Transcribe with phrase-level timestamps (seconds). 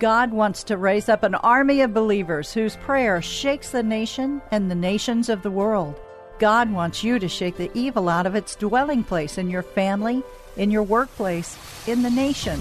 [0.00, 4.70] God wants to raise up an army of believers whose prayer shakes the nation and
[4.70, 6.00] the nations of the world.
[6.38, 10.22] God wants you to shake the evil out of its dwelling place in your family,
[10.56, 12.58] in your workplace, in the nation.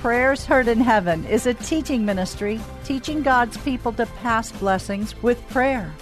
[0.00, 5.48] Prayers Heard in Heaven is a teaching ministry teaching God's people to pass blessings with
[5.50, 5.94] prayer.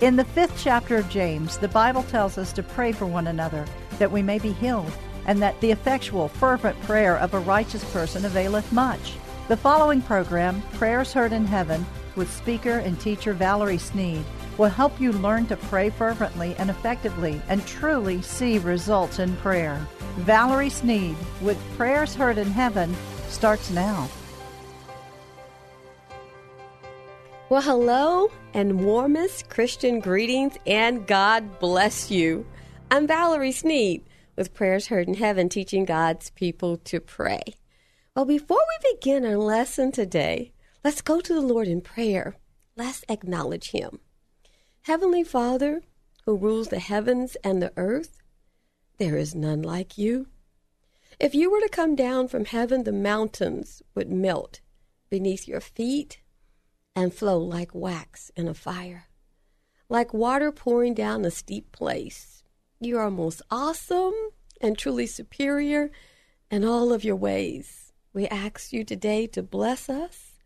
[0.00, 3.64] In the fifth chapter of James, the Bible tells us to pray for one another
[4.00, 4.90] that we may be healed,
[5.26, 9.12] and that the effectual, fervent prayer of a righteous person availeth much.
[9.48, 14.24] The following program, Prayers Heard in Heaven, with speaker and teacher Valerie Sneed,
[14.58, 19.86] will help you learn to pray fervently and effectively and truly see results in prayer.
[20.16, 22.92] Valerie Sneed with Prayers Heard in Heaven
[23.28, 24.08] starts now.
[27.48, 32.44] Well, hello and warmest Christian greetings and God bless you.
[32.90, 34.02] I'm Valerie Sneed
[34.34, 37.54] with Prayers Heard in Heaven, teaching God's people to pray.
[38.16, 42.38] Well, before we begin our lesson today, let's go to the Lord in prayer.
[42.74, 44.00] Let's acknowledge Him.
[44.84, 45.82] Heavenly Father,
[46.24, 48.22] who rules the heavens and the earth,
[48.96, 50.28] there is none like you.
[51.20, 54.60] If you were to come down from heaven, the mountains would melt
[55.10, 56.22] beneath your feet
[56.94, 59.08] and flow like wax in a fire,
[59.90, 62.44] like water pouring down a steep place.
[62.80, 64.14] You are most awesome
[64.62, 65.90] and truly superior
[66.50, 67.85] in all of your ways.
[68.16, 70.36] We ask you today to bless us.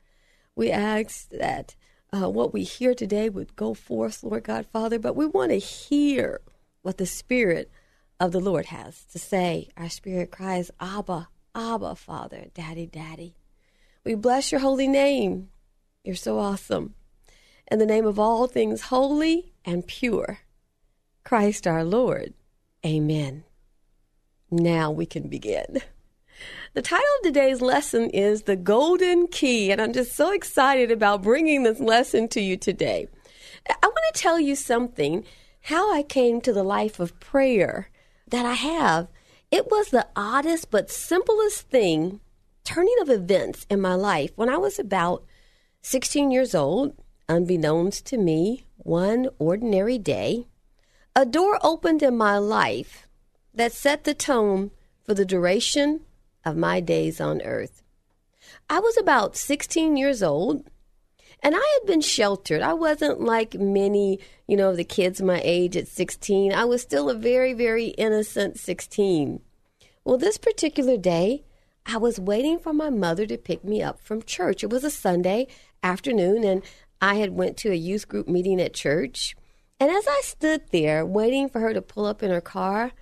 [0.56, 1.76] We ask that
[2.12, 5.58] uh, what we hear today would go forth, Lord God, Father, but we want to
[5.58, 6.40] hear
[6.82, 7.70] what the Spirit
[8.18, 9.68] of the Lord has to say.
[9.76, 13.36] Our spirit cries, Abba, Abba, Father, Daddy, Daddy.
[14.02, 15.50] We bless your holy name.
[16.02, 16.94] You're so awesome.
[17.70, 20.40] In the name of all things holy and pure,
[21.22, 22.34] Christ our Lord.
[22.84, 23.44] Amen.
[24.50, 25.82] Now we can begin.
[26.72, 31.22] The title of today's lesson is The Golden Key, and I'm just so excited about
[31.22, 33.08] bringing this lesson to you today.
[33.68, 35.24] I want to tell you something
[35.62, 37.90] how I came to the life of prayer
[38.28, 39.08] that I have.
[39.50, 42.20] It was the oddest but simplest thing,
[42.64, 45.24] turning of events in my life when I was about
[45.82, 46.94] 16 years old,
[47.28, 50.46] unbeknownst to me, one ordinary day.
[51.16, 53.08] A door opened in my life
[53.52, 54.70] that set the tone
[55.04, 56.00] for the duration
[56.44, 57.82] of my days on earth.
[58.68, 60.68] I was about 16 years old
[61.42, 62.62] and I had been sheltered.
[62.62, 66.52] I wasn't like many, you know, of the kids my age at 16.
[66.52, 69.40] I was still a very, very innocent 16.
[70.04, 71.44] Well, this particular day,
[71.86, 74.62] I was waiting for my mother to pick me up from church.
[74.62, 75.46] It was a Sunday
[75.82, 76.62] afternoon and
[77.00, 79.34] I had went to a youth group meeting at church.
[79.78, 82.92] And as I stood there waiting for her to pull up in her car,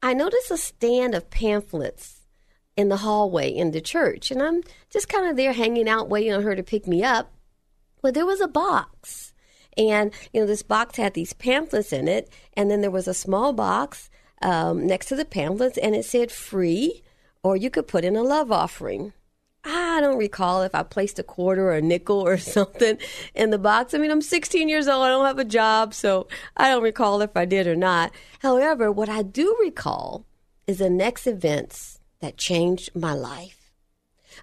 [0.00, 2.19] I noticed a stand of pamphlets
[2.80, 4.30] in the hallway in the church.
[4.30, 7.32] And I'm just kind of there hanging out, waiting on her to pick me up.
[8.02, 9.34] Well, there was a box.
[9.76, 12.32] And, you know, this box had these pamphlets in it.
[12.54, 14.10] And then there was a small box
[14.42, 17.02] um, next to the pamphlets, and it said free,
[17.42, 19.12] or you could put in a love offering.
[19.62, 22.96] I don't recall if I placed a quarter or a nickel or something
[23.34, 23.92] in the box.
[23.92, 25.04] I mean, I'm 16 years old.
[25.04, 28.12] I don't have a job, so I don't recall if I did or not.
[28.40, 30.24] However, what I do recall
[30.66, 33.70] is the next events that changed my life.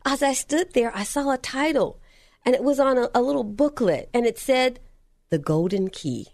[0.06, 2.00] As I stood there, I saw a title,
[2.46, 4.80] and it was on a, a little booklet, and it said,
[5.30, 6.28] The Golden Key.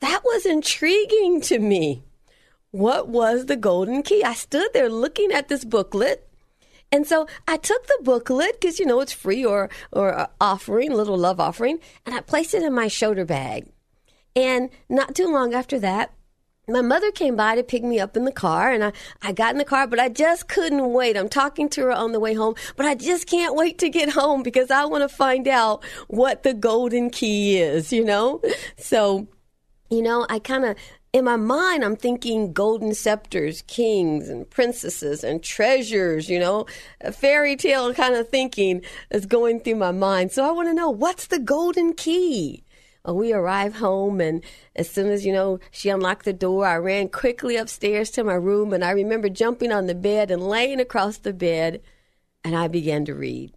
[0.00, 2.04] That was intriguing to me.
[2.70, 4.22] What was the golden key?
[4.22, 6.28] I stood there looking at this booklet.
[6.92, 10.92] And so I took the booklet because you know it's free or or uh, offering,
[10.92, 13.66] little love offering, and I placed it in my shoulder bag.
[14.36, 16.12] And not too long after that,
[16.68, 18.92] my mother came by to pick me up in the car and I,
[19.22, 21.16] I got in the car, but I just couldn't wait.
[21.16, 24.10] I'm talking to her on the way home, but I just can't wait to get
[24.10, 28.42] home because I want to find out what the golden key is, you know?
[28.76, 29.28] So,
[29.90, 30.76] you know, I kind of,
[31.12, 36.66] in my mind, I'm thinking golden scepters, kings and princesses and treasures, you know,
[37.00, 40.32] a fairy tale kind of thinking is going through my mind.
[40.32, 42.64] So I want to know what's the golden key?
[43.08, 44.44] Uh, we arrived home, and
[44.76, 48.34] as soon as, you know, she unlocked the door, I ran quickly upstairs to my
[48.34, 51.80] room, and I remember jumping on the bed and laying across the bed,
[52.44, 53.52] and I began to read.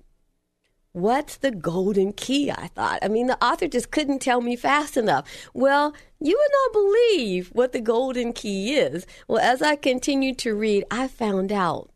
[0.94, 2.51] What's the golden key?
[2.51, 3.00] I thought.
[3.01, 5.25] I mean, the author just couldn't tell me fast enough.
[5.53, 9.06] Well, you would not believe what the golden key is.
[9.27, 11.89] Well, as I continued to read, I found out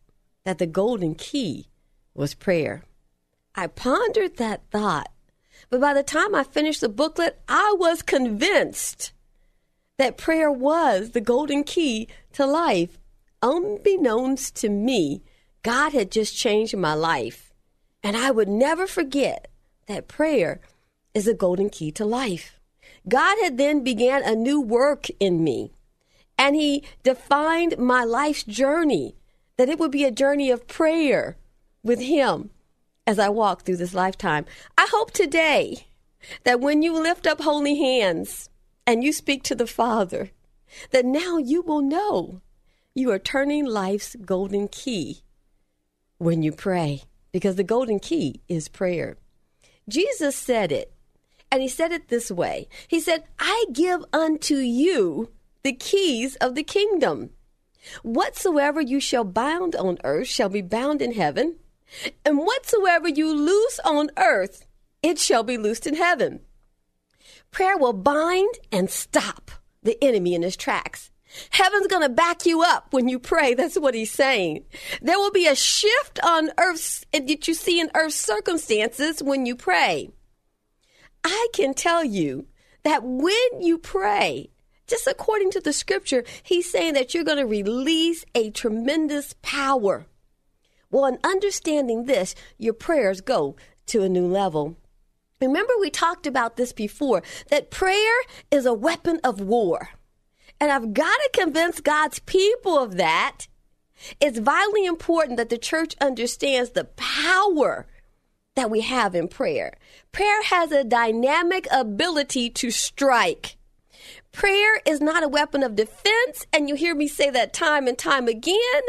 [0.44, 1.68] that the golden key
[2.14, 2.84] was prayer.
[3.54, 5.10] I pondered that thought,
[5.70, 9.12] but by the time I finished the booklet, I was convinced
[9.98, 12.98] that prayer was the golden key to life.
[13.42, 15.22] Unbeknownst to me,
[15.62, 17.52] God had just changed my life.
[18.02, 19.48] And I would never forget
[19.86, 20.60] that prayer
[21.14, 22.60] is a golden key to life.
[23.08, 25.72] God had then began a new work in me,
[26.38, 29.16] and He defined my life's journey
[29.56, 31.36] that it would be a journey of prayer
[31.82, 32.50] with Him
[33.06, 34.44] as I walk through this lifetime.
[34.76, 35.86] I hope today
[36.44, 38.50] that when you lift up holy hands
[38.86, 40.30] and you speak to the Father,
[40.90, 42.40] that now you will know
[42.94, 45.22] you are turning life's golden key
[46.18, 49.16] when you pray because the golden key is prayer.
[49.88, 50.92] Jesus said it,
[51.52, 55.30] and he said it this way He said, I give unto you
[55.62, 57.30] the keys of the kingdom.
[58.02, 61.56] Whatsoever you shall bind on earth shall be bound in heaven,
[62.24, 64.66] and whatsoever you loose on earth,
[65.02, 66.40] it shall be loosed in heaven.
[67.50, 69.50] Prayer will bind and stop
[69.82, 71.10] the enemy in his tracks.
[71.50, 73.54] Heaven's going to back you up when you pray.
[73.54, 74.64] That's what he's saying.
[75.02, 79.56] There will be a shift on earth that you see in earth's circumstances when you
[79.56, 80.10] pray.
[81.24, 82.46] I can tell you
[82.84, 84.50] that when you pray,
[84.86, 90.06] just according to the scripture, he's saying that you're going to release a tremendous power.
[90.96, 93.54] Well, in understanding this, your prayers go
[93.84, 94.78] to a new level.
[95.42, 99.90] Remember, we talked about this before that prayer is a weapon of war.
[100.58, 103.46] And I've got to convince God's people of that.
[104.22, 107.86] It's vitally important that the church understands the power
[108.54, 109.74] that we have in prayer.
[110.12, 113.58] Prayer has a dynamic ability to strike.
[114.32, 117.98] Prayer is not a weapon of defense, and you hear me say that time and
[117.98, 118.82] time again.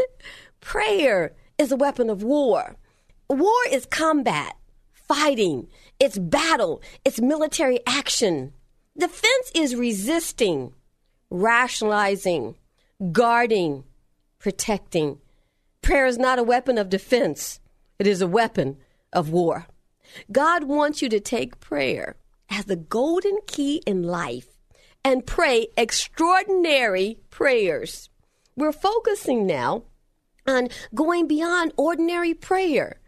[0.62, 2.76] Prayer is a weapon of war.
[3.30, 4.56] War is combat,
[4.94, 5.68] fighting,
[6.00, 8.54] it's battle, it's military action.
[8.98, 10.74] Defense is resisting
[11.30, 12.56] rationalizing,
[13.12, 13.84] guarding,
[14.40, 15.20] protecting.
[15.82, 17.60] Prayer is not a weapon of defense,
[18.00, 18.78] it is a weapon
[19.14, 19.68] of war.
[20.32, 22.16] God wants you to take prayer
[22.50, 24.48] as the golden key in life
[25.04, 28.10] and pray extraordinary prayers.
[28.56, 29.84] We're focusing now
[30.48, 33.00] on going beyond ordinary prayer.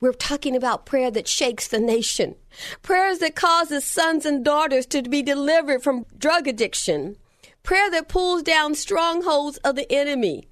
[0.00, 2.36] We're talking about prayer that shakes the nation,
[2.82, 7.16] prayers that causes sons and daughters to be delivered from drug addiction,
[7.62, 10.48] prayer that pulls down strongholds of the enemy,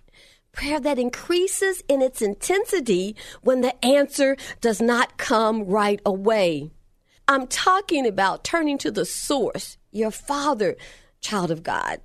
[0.53, 6.71] prayer that increases in its intensity when the answer does not come right away.
[7.29, 10.77] I'm talking about turning to the source, your Father,
[11.21, 12.01] child of God.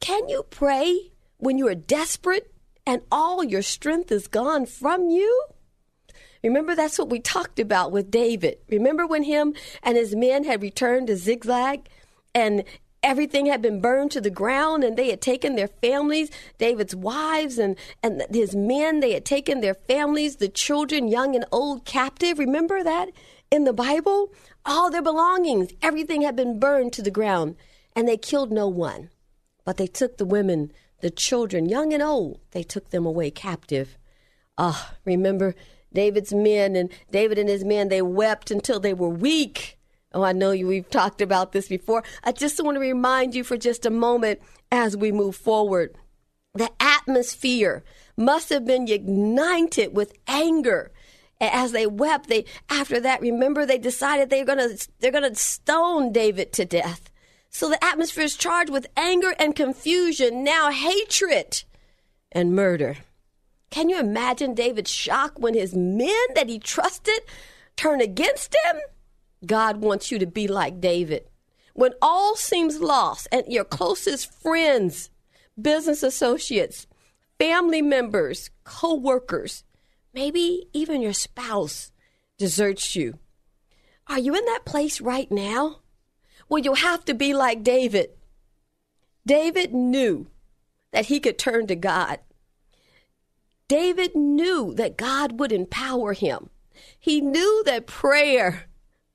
[0.00, 2.52] Can you pray when you are desperate
[2.86, 5.46] and all your strength is gone from you?
[6.42, 8.58] Remember, that's what we talked about with David.
[8.68, 11.88] Remember when him and his men had returned to Ziklag
[12.34, 12.62] and
[13.02, 16.28] everything had been burned to the ground and they had taken their families
[16.58, 21.44] david's wives and, and his men they had taken their families the children young and
[21.52, 23.08] old captive remember that
[23.50, 24.32] in the bible
[24.64, 27.54] all their belongings everything had been burned to the ground
[27.94, 29.08] and they killed no one
[29.64, 33.98] but they took the women the children young and old they took them away captive
[34.58, 35.54] ah remember
[35.92, 39.76] david's men and david and his men they wept until they were weak
[40.14, 42.02] Oh, I know you, we've talked about this before.
[42.24, 44.40] I just want to remind you for just a moment
[44.72, 45.94] as we move forward.
[46.54, 47.84] The atmosphere
[48.16, 50.90] must have been ignited with anger
[51.38, 55.34] as they wept they after that remember they decided they're going to they're going to
[55.34, 57.10] stone David to death
[57.50, 61.64] so the atmosphere is charged with anger and confusion now hatred
[62.32, 62.96] and murder
[63.70, 67.20] can you imagine David's shock when his men that he trusted
[67.76, 68.80] turn against him
[69.44, 71.28] God wants you to be like David.
[71.74, 75.10] When all seems lost and your closest friends,
[75.60, 76.86] business associates,
[77.38, 79.64] family members, co workers,
[80.14, 81.92] maybe even your spouse
[82.38, 83.18] deserts you.
[84.06, 85.80] Are you in that place right now?
[86.48, 88.10] Well, you'll have to be like David.
[89.26, 90.28] David knew
[90.92, 92.20] that he could turn to God.
[93.68, 96.50] David knew that God would empower him.
[96.98, 98.66] He knew that prayer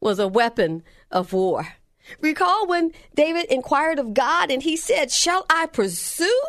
[0.01, 1.75] was a weapon of war.
[2.19, 6.41] Recall when David inquired of God and he said, Shall I pursue?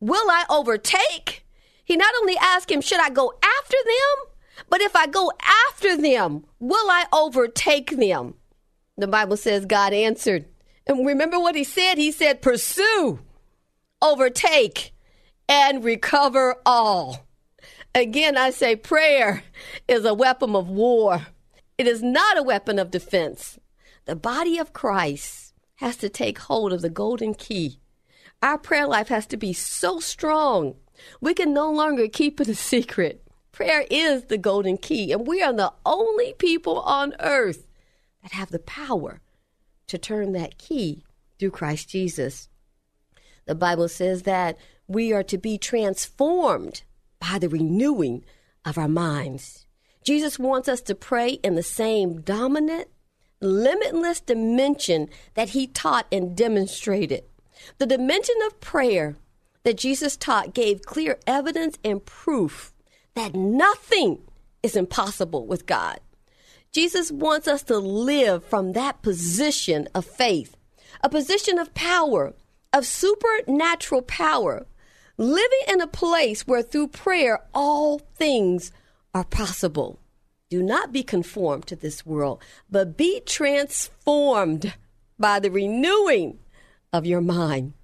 [0.00, 1.46] Will I overtake?
[1.84, 4.64] He not only asked him, Should I go after them?
[4.68, 5.32] But if I go
[5.68, 8.34] after them, will I overtake them?
[8.96, 10.46] The Bible says God answered.
[10.86, 11.96] And remember what he said?
[11.96, 13.20] He said, Pursue,
[14.02, 14.92] overtake,
[15.48, 17.26] and recover all.
[17.94, 19.42] Again, I say prayer
[19.88, 21.26] is a weapon of war.
[21.78, 23.58] It is not a weapon of defense.
[24.04, 27.80] The body of Christ has to take hold of the golden key.
[28.42, 30.74] Our prayer life has to be so strong,
[31.20, 33.26] we can no longer keep it a secret.
[33.52, 37.66] Prayer is the golden key, and we are the only people on earth
[38.24, 39.20] that have the power
[39.86, 41.04] to turn that key
[41.38, 42.48] through Christ Jesus.
[43.46, 44.56] The Bible says that
[44.88, 46.82] we are to be transformed
[47.20, 48.24] by the renewing
[48.64, 49.66] of our minds.
[50.02, 52.88] Jesus wants us to pray in the same dominant,
[53.40, 57.24] limitless dimension that he taught and demonstrated.
[57.78, 59.16] The dimension of prayer
[59.64, 62.72] that Jesus taught gave clear evidence and proof
[63.14, 64.22] that nothing
[64.62, 66.00] is impossible with God.
[66.74, 70.56] Jesus wants us to live from that position of faith,
[71.04, 72.34] a position of power,
[72.72, 74.66] of supernatural power,
[75.16, 78.72] living in a place where through prayer all things
[79.14, 80.00] are possible.
[80.50, 84.74] Do not be conformed to this world, but be transformed
[85.16, 86.40] by the renewing
[86.92, 87.74] of your mind.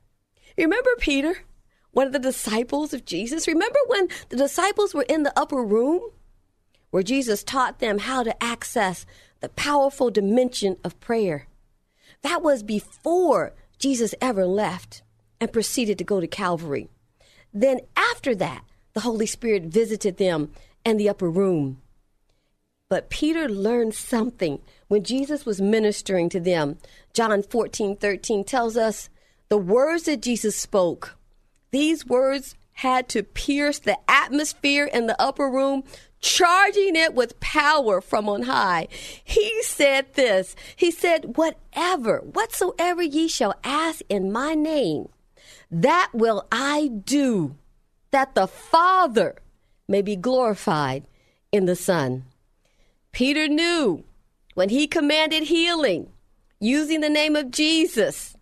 [0.58, 1.44] Remember Peter?
[1.92, 3.48] one of the disciples of Jesus.
[3.48, 6.00] Remember when the disciples were in the upper room
[6.90, 9.06] where Jesus taught them how to access
[9.40, 11.46] the powerful dimension of prayer?
[12.22, 15.02] That was before Jesus ever left
[15.40, 16.88] and proceeded to go to Calvary.
[17.52, 20.50] Then, after that, the Holy Spirit visited them
[20.84, 21.80] in the upper room.
[22.88, 26.78] But Peter learned something when Jesus was ministering to them.
[27.14, 29.08] John 14 13 tells us
[29.48, 31.16] the words that Jesus spoke
[31.70, 35.84] these words had to pierce the atmosphere in the upper room,
[36.20, 38.88] charging it with power from on high.
[39.24, 45.08] He said this He said, Whatever, whatsoever ye shall ask in my name,
[45.70, 47.56] that will I do,
[48.10, 49.36] that the Father
[49.88, 51.06] may be glorified
[51.52, 52.24] in the Son.
[53.12, 54.04] Peter knew
[54.54, 56.10] when he commanded healing
[56.60, 58.36] using the name of Jesus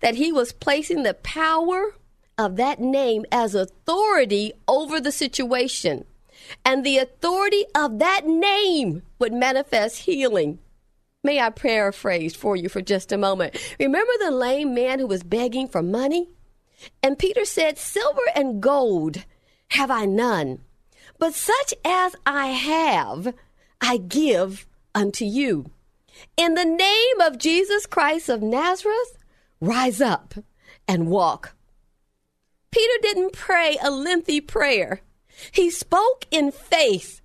[0.00, 1.94] that he was placing the power
[2.38, 6.04] of that name as authority over the situation.
[6.64, 10.58] And the authority of that name would manifest healing.
[11.24, 13.56] May I paraphrase for you for just a moment?
[13.78, 16.28] Remember the lame man who was begging for money?
[17.02, 19.24] And Peter said, Silver and gold
[19.70, 20.60] have I none,
[21.18, 23.34] but such as I have,
[23.80, 25.70] I give unto you.
[26.36, 29.18] In the name of Jesus Christ of Nazareth,
[29.60, 30.34] rise up
[30.86, 31.54] and walk.
[32.70, 35.00] Peter didn't pray a lengthy prayer.
[35.52, 37.20] He spoke in faith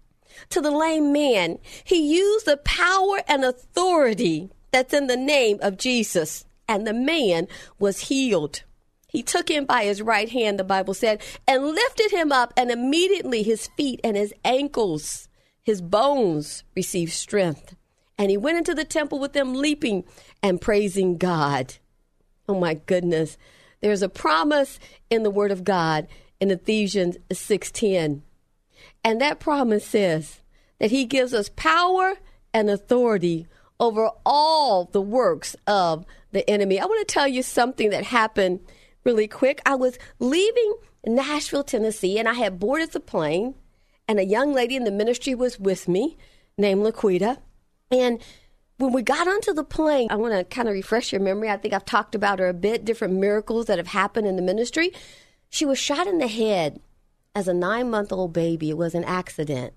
[0.50, 1.60] to the lame man.
[1.84, 7.48] He used the power and authority that's in the name of Jesus, and the man
[7.80, 8.64] was healed.
[9.08, 12.72] He took him by his right hand, the Bible said, and lifted him up, and
[12.72, 15.28] immediately his feet and his ankles,
[15.62, 17.76] his bones received strength.
[18.18, 20.04] And he went into the temple with them, leaping
[20.42, 21.76] and praising God.
[22.50, 23.38] Oh my goodness.
[23.82, 24.80] There's a promise
[25.10, 26.08] in the Word of God
[26.40, 28.24] in Ephesians 6:10.
[29.04, 30.42] And that promise says
[30.80, 32.16] that he gives us power
[32.54, 33.48] and authority
[33.80, 36.80] over all the works of the enemy.
[36.80, 38.62] I want to tell you something that happened
[39.04, 39.62] really quick.
[39.66, 40.76] I was leaving
[41.06, 43.56] Nashville, Tennessee, and I had boarded the plane,
[44.08, 46.18] and a young lady in the ministry was with me
[46.58, 47.40] named Laquita.
[47.92, 48.22] And
[48.78, 51.50] when we got onto the plane, I want to kind of refresh your memory.
[51.50, 54.42] I think I've talked about her a bit, different miracles that have happened in the
[54.42, 54.92] ministry.
[55.54, 56.82] She was shot in the head
[57.36, 58.72] as a nine month old baby.
[58.72, 59.74] It was an accident.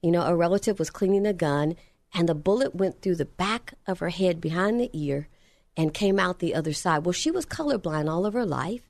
[0.00, 1.74] You know, a relative was cleaning a gun,
[2.14, 5.26] and the bullet went through the back of her head behind the ear
[5.76, 7.04] and came out the other side.
[7.04, 8.88] Well, she was colorblind all of her life,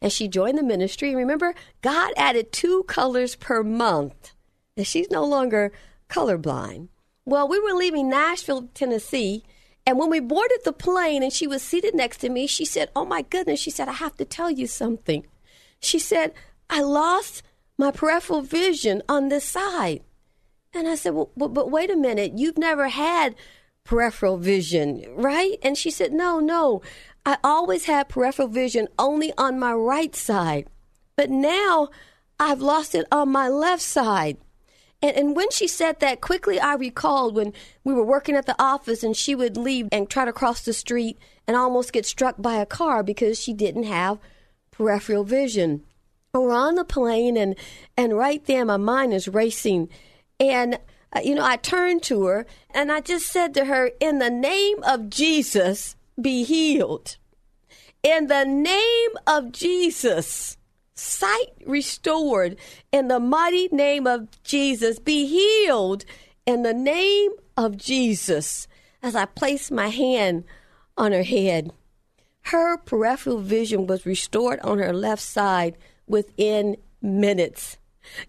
[0.00, 1.12] and she joined the ministry.
[1.12, 4.34] Remember, God added two colors per month,
[4.76, 5.72] and she's no longer
[6.08, 6.86] colorblind.
[7.24, 9.42] Well, we were leaving Nashville, Tennessee,
[9.84, 12.90] and when we boarded the plane and she was seated next to me, she said,
[12.94, 15.26] Oh my goodness, she said, I have to tell you something.
[15.80, 16.32] She said,
[16.68, 17.42] I lost
[17.76, 20.02] my peripheral vision on this side.
[20.74, 23.34] And I said, Well, but, but wait a minute, you've never had
[23.84, 25.58] peripheral vision, right?
[25.62, 26.82] And she said, No, no,
[27.24, 30.68] I always had peripheral vision only on my right side,
[31.16, 31.88] but now
[32.38, 34.38] I've lost it on my left side.
[35.00, 37.52] And, and when she said that, quickly I recalled when
[37.84, 40.72] we were working at the office and she would leave and try to cross the
[40.72, 44.18] street and almost get struck by a car because she didn't have
[44.78, 45.82] peripheral vision.
[46.32, 47.56] We're on the plane and,
[47.96, 49.88] and right there my mind is racing.
[50.38, 50.78] And,
[51.12, 54.30] uh, you know, I turned to her and I just said to her, In the
[54.30, 57.16] name of Jesus, be healed.
[58.04, 60.56] In the name of Jesus
[60.94, 62.56] sight restored
[62.90, 64.98] in the mighty name of Jesus.
[64.98, 66.04] Be healed
[66.46, 68.66] in the name of Jesus.
[69.02, 70.44] As I placed my hand
[70.96, 71.72] on her head,
[72.48, 75.76] her peripheral vision was restored on her left side
[76.06, 77.76] within minutes.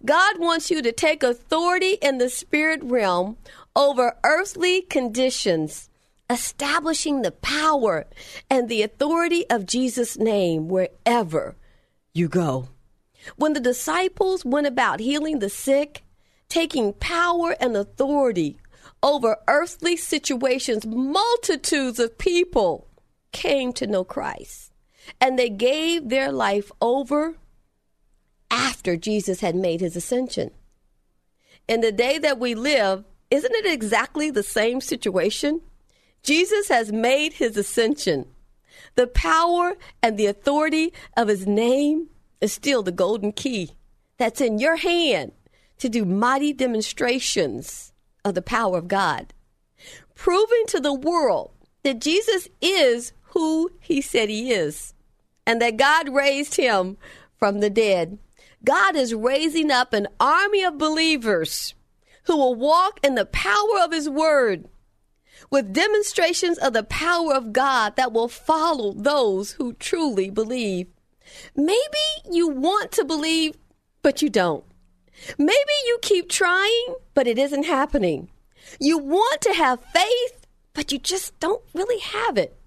[0.03, 3.37] God wants you to take authority in the spirit realm
[3.77, 5.89] over earthly conditions,
[6.29, 8.07] establishing the power
[8.49, 11.55] and the authority of Jesus' name wherever
[12.13, 12.67] you go.
[13.37, 16.03] When the disciples went about healing the sick,
[16.49, 18.57] taking power and authority
[19.01, 22.88] over earthly situations, multitudes of people
[23.31, 24.71] came to know Christ.
[25.19, 27.35] And they gave their life over
[28.51, 30.51] after Jesus had made his ascension.
[31.67, 35.61] In the day that we live, isn't it exactly the same situation?
[36.23, 38.25] Jesus has made his ascension.
[38.95, 42.09] The power and the authority of his name
[42.41, 43.71] is still the golden key
[44.17, 45.31] that's in your hand
[45.77, 47.93] to do mighty demonstrations
[48.25, 49.33] of the power of God,
[50.15, 51.51] proving to the world
[51.83, 54.93] that Jesus is who he said he is
[55.45, 56.97] and that God raised him
[57.37, 58.19] from the dead.
[58.63, 61.73] God is raising up an army of believers
[62.25, 64.67] who will walk in the power of his word
[65.49, 70.87] with demonstrations of the power of God that will follow those who truly believe.
[71.55, 71.79] Maybe
[72.29, 73.55] you want to believe,
[74.01, 74.63] but you don't.
[75.37, 78.29] Maybe you keep trying, but it isn't happening.
[78.79, 82.58] You want to have faith, but you just don't really have it.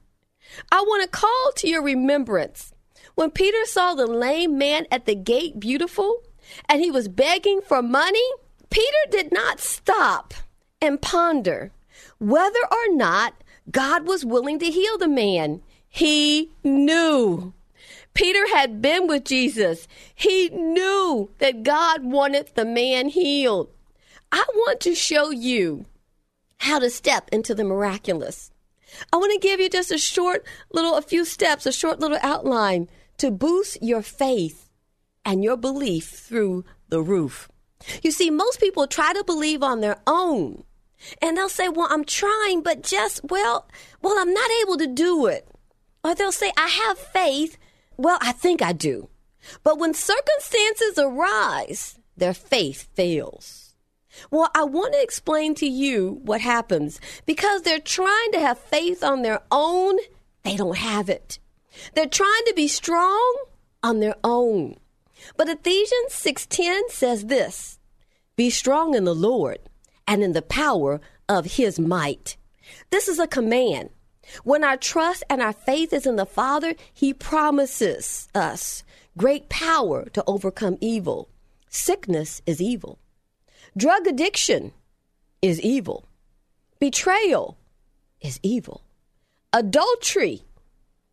[0.71, 2.73] I want to call to your remembrance
[3.15, 6.23] when Peter saw the lame man at the gate beautiful
[6.69, 8.27] and he was begging for money,
[8.71, 10.35] Peter did not stop
[10.81, 11.73] and ponder
[12.19, 13.35] whether or not
[13.71, 15.63] God was willing to heal the man.
[15.89, 17.53] He knew.
[18.15, 19.87] Peter had been with Jesus.
[20.15, 23.71] He knew that God wanted the man healed.
[24.31, 25.85] I want to show you
[26.59, 28.52] how to step into the miraculous.
[29.13, 32.19] I want to give you just a short little, a few steps, a short little
[32.23, 34.69] outline to boost your faith
[35.25, 37.49] and your belief through the roof.
[38.03, 40.65] You see, most people try to believe on their own
[41.21, 43.69] and they'll say, Well, I'm trying, but just, well,
[44.01, 45.49] well, I'm not able to do it.
[46.05, 47.59] Or they'll say, I have faith.
[47.97, 49.09] Well, I think I do.
[49.63, 53.72] But when circumstances arise, their faith fails.
[54.31, 59.03] Well, I want to explain to you what happens because they're trying to have faith
[59.03, 59.99] on their own,
[60.43, 61.39] they don't have it.
[61.95, 63.45] They're trying to be strong
[63.83, 64.77] on their own.
[65.37, 67.79] But Ephesians 6:10 says this,
[68.37, 69.59] "Be strong in the Lord
[70.07, 72.37] and in the power of his might.
[72.91, 73.91] This is a command.
[74.45, 78.83] When our trust and our faith is in the Father, he promises us
[79.17, 81.29] great power to overcome evil.
[81.69, 82.99] Sickness is evil.
[83.77, 84.73] Drug addiction
[85.41, 86.07] is evil.
[86.79, 87.57] Betrayal
[88.21, 88.83] is evil.
[89.53, 90.43] Adultery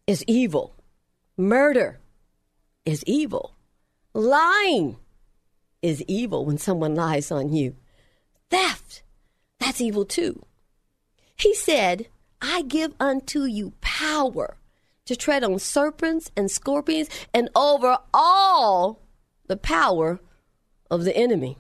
[0.07, 0.75] is evil.
[1.37, 1.99] Murder
[2.85, 3.55] is evil.
[4.13, 4.97] Lying
[5.81, 7.75] is evil when someone lies on you
[8.49, 9.03] theft.
[9.59, 10.43] That's evil too.
[11.35, 12.07] He said,
[12.41, 14.57] I give unto you power
[15.05, 19.01] to tread on serpents and scorpions and over all
[19.47, 20.19] the power
[20.89, 21.57] of the enemy.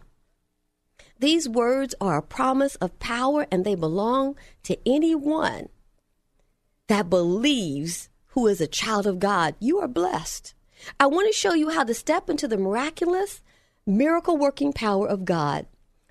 [1.19, 5.67] These words are a promise of power and they belong to anyone
[6.87, 9.55] that believes who is a child of God.
[9.59, 10.53] You are blessed.
[10.99, 13.41] I want to show you how to step into the miraculous,
[13.85, 15.65] miracle working power of God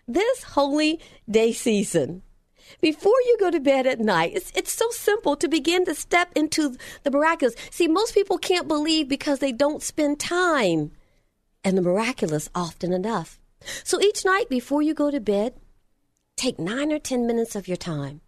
[0.07, 2.23] this holy day season.
[2.81, 6.31] Before you go to bed at night, it's, it's so simple to begin to step
[6.35, 7.55] into the miraculous.
[7.71, 10.90] See, most people can't believe because they don't spend time
[11.64, 13.38] in the miraculous often enough.
[13.85, 15.54] So each night before you go to bed,
[16.37, 18.20] take nine or 10 minutes of your time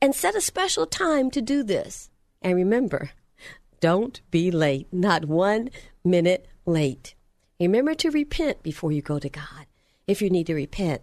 [0.00, 2.10] and set a special time to do this.
[2.42, 3.10] And remember,
[3.80, 5.70] don't be late, not one
[6.04, 7.14] minute late.
[7.60, 9.66] Remember to repent before you go to God
[10.06, 11.02] if you need to repent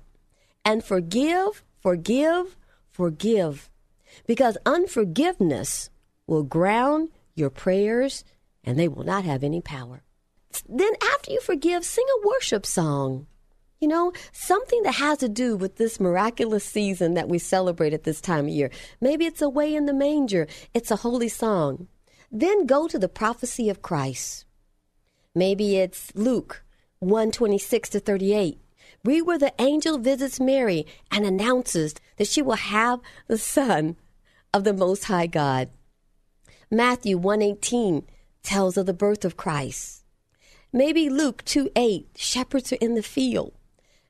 [0.64, 2.58] and forgive, forgive,
[2.92, 3.70] forgive.
[4.26, 5.90] Because unforgiveness
[6.28, 8.24] will ground your prayers
[8.64, 10.02] and they will not have any power.
[10.68, 13.28] Then, after you forgive, sing a worship song
[13.82, 18.04] You know, something that has to do with this miraculous season that we celebrate at
[18.04, 18.72] this time of year.
[19.02, 21.88] Maybe it's away in the manger, it's a holy song.
[22.32, 24.46] Then go to the prophecy of Christ.
[25.34, 26.64] Maybe it's Luke
[27.00, 28.60] 126 to 38.
[29.04, 33.98] Read where the angel visits Mary and announces that she will have the son
[34.54, 35.70] of the most high God.
[36.72, 38.08] Matthew 118
[38.42, 40.04] tells of the birth of Christ.
[40.72, 43.54] Maybe Luke 2 8, shepherds are in the field.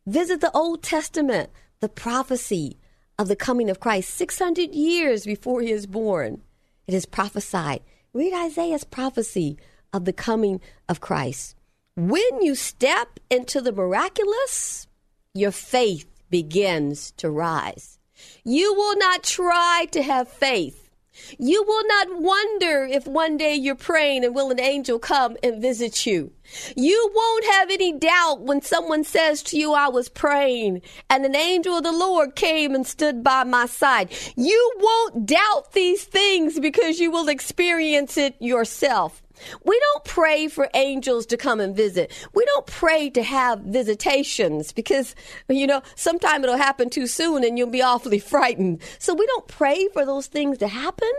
[0.07, 2.77] Visit the Old Testament, the prophecy
[3.17, 6.43] of the coming of Christ 600 years before he is born.
[6.85, 7.81] It is prophesied.
[8.13, 9.57] Read Isaiah's prophecy
[9.91, 11.55] of the coming of Christ.
[11.95, 14.85] When you step into the miraculous,
[15.33, 17.97] your faith begins to rise.
[18.43, 20.91] You will not try to have faith.
[21.39, 25.59] You will not wonder if one day you're praying and will an angel come and
[25.59, 26.31] visit you.
[26.75, 31.35] You won't have any doubt when someone says to you, I was praying and an
[31.35, 34.13] angel of the Lord came and stood by my side.
[34.35, 39.21] You won't doubt these things because you will experience it yourself.
[39.63, 42.11] We don't pray for angels to come and visit.
[42.33, 45.15] We don't pray to have visitations because,
[45.49, 48.81] you know, sometime it'll happen too soon and you'll be awfully frightened.
[48.99, 51.11] So we don't pray for those things to happen.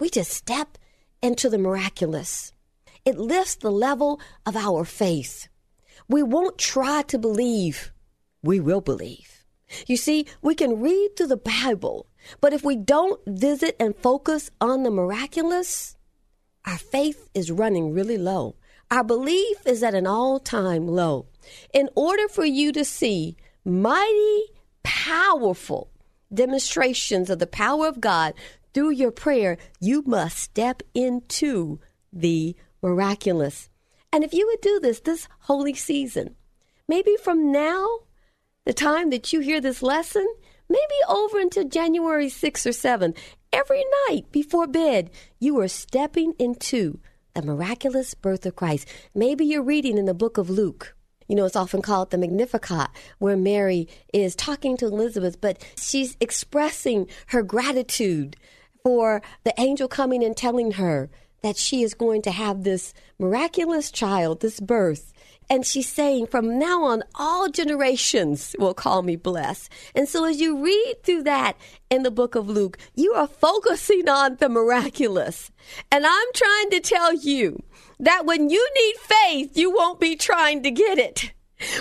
[0.00, 0.78] We just step
[1.22, 2.53] into the miraculous.
[3.04, 5.48] It lifts the level of our faith.
[6.08, 7.92] We won't try to believe.
[8.42, 9.44] We will believe.
[9.86, 12.06] You see, we can read through the Bible,
[12.40, 15.96] but if we don't visit and focus on the miraculous,
[16.64, 18.56] our faith is running really low.
[18.90, 21.26] Our belief is at an all time low.
[21.72, 24.42] In order for you to see mighty,
[24.82, 25.90] powerful
[26.32, 28.34] demonstrations of the power of God
[28.72, 31.80] through your prayer, you must step into
[32.12, 33.70] the miraculous.
[34.12, 36.36] And if you would do this this holy season,
[36.86, 38.00] maybe from now,
[38.66, 40.26] the time that you hear this lesson,
[40.68, 43.16] maybe over until January 6th or 7th,
[43.52, 47.00] every night before bed, you are stepping into
[47.34, 48.86] the miraculous birth of Christ.
[49.14, 50.94] Maybe you're reading in the book of Luke.
[51.26, 56.18] You know, it's often called the Magnificat, where Mary is talking to Elizabeth, but she's
[56.20, 58.36] expressing her gratitude
[58.82, 61.08] for the angel coming and telling her
[61.44, 65.12] that she is going to have this miraculous child, this birth.
[65.50, 69.70] And she's saying, from now on, all generations will call me blessed.
[69.94, 71.58] And so as you read through that
[71.90, 75.50] in the book of Luke, you are focusing on the miraculous.
[75.92, 77.62] And I'm trying to tell you
[78.00, 81.30] that when you need faith, you won't be trying to get it.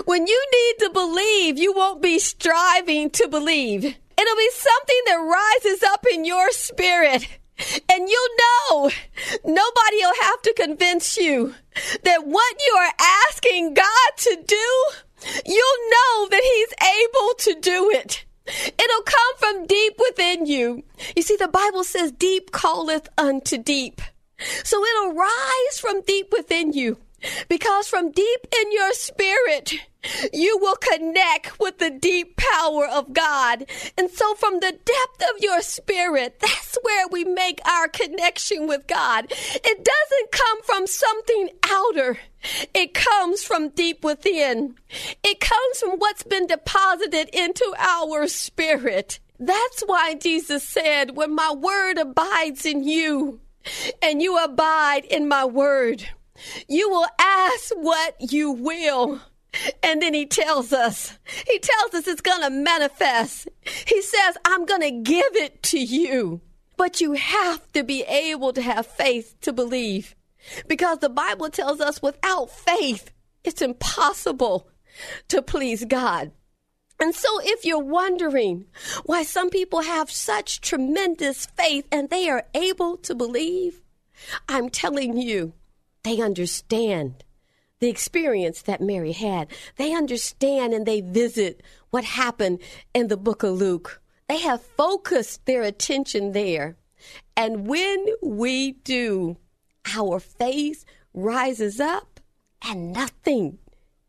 [0.03, 3.85] When you need to believe, you won't be striving to believe.
[3.85, 7.29] It'll be something that rises up in your spirit
[7.91, 8.89] and you'll know
[9.43, 11.53] nobody will have to convince you
[12.03, 12.93] that what you are
[13.29, 14.85] asking God to do,
[15.45, 18.25] you'll know that He's able to do it.
[18.45, 20.83] It'll come from deep within you.
[21.15, 24.01] You see, the Bible says, deep calleth unto deep.
[24.63, 26.97] So it'll rise from deep within you.
[27.47, 29.73] Because from deep in your spirit,
[30.33, 33.65] you will connect with the deep power of God.
[33.97, 38.87] And so, from the depth of your spirit, that's where we make our connection with
[38.87, 39.25] God.
[39.29, 42.17] It doesn't come from something outer,
[42.73, 44.75] it comes from deep within.
[45.23, 49.19] It comes from what's been deposited into our spirit.
[49.39, 53.39] That's why Jesus said, When my word abides in you,
[54.01, 56.09] and you abide in my word.
[56.67, 59.21] You will ask what you will.
[59.83, 63.47] And then he tells us, he tells us it's going to manifest.
[63.85, 66.41] He says, I'm going to give it to you.
[66.75, 70.15] But you have to be able to have faith to believe.
[70.67, 73.11] Because the Bible tells us without faith,
[73.43, 74.67] it's impossible
[75.27, 76.31] to please God.
[76.99, 78.65] And so, if you're wondering
[79.03, 83.81] why some people have such tremendous faith and they are able to believe,
[84.47, 85.53] I'm telling you,
[86.03, 87.23] they understand
[87.79, 89.49] the experience that Mary had.
[89.75, 92.59] They understand and they visit what happened
[92.93, 94.01] in the book of Luke.
[94.29, 96.77] They have focused their attention there.
[97.35, 99.37] And when we do,
[99.95, 102.19] our faith rises up
[102.65, 103.59] and nothing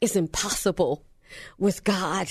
[0.00, 1.04] is impossible
[1.58, 2.28] with God.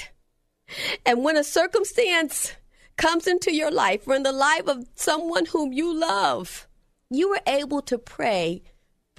[1.05, 2.53] And when a circumstance
[2.95, 6.67] comes into your life or in the life of someone whom you love,
[7.09, 8.63] you are able to pray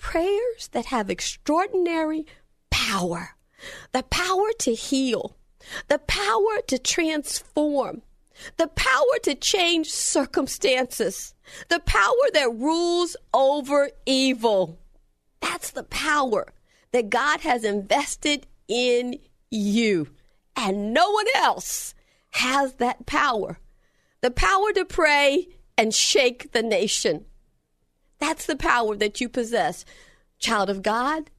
[0.05, 2.27] prayers that have extraordinary
[2.71, 3.31] power
[3.93, 5.35] the power to heal,
[5.89, 8.03] the power to transform,
[8.59, 11.35] the power to change circumstances,
[11.71, 14.79] the power that rules over evil.
[15.41, 16.53] That's the power
[16.93, 19.19] that God has invested in
[19.51, 20.09] you.
[20.55, 21.95] and no one else
[22.33, 23.59] has that power
[24.21, 27.25] the power to pray and shake the nation.
[28.27, 29.85] That's the power that you possess,
[30.39, 31.31] child of God,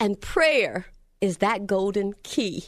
[0.00, 0.86] and prayer
[1.20, 2.64] is that golden key.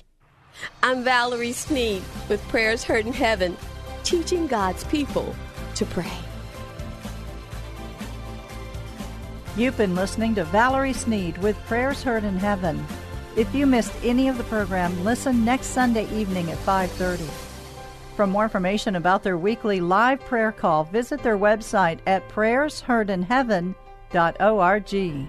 [0.81, 3.57] I'm Valerie Sneed with Prayers Heard in Heaven,
[4.05, 5.35] teaching God's people
[5.75, 6.13] to pray.
[9.57, 12.87] You've been listening to Valerie Sneed with Prayers Heard in Heaven.
[13.35, 17.29] If you missed any of the program, listen next Sunday evening at 5:30.
[18.17, 25.29] For more information about their weekly live prayer call, visit their website at prayersheardinheaven.org.